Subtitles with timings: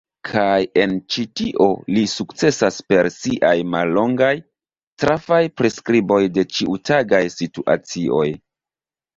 [0.27, 1.65] Kaj en ĉi tio
[1.97, 4.31] li sukcesas per siaj mallongaj,
[5.05, 8.27] trafaj priskriboj de ĉiutagaj situacioj.